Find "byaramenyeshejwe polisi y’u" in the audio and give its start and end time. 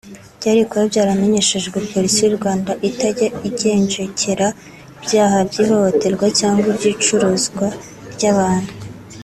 0.91-2.35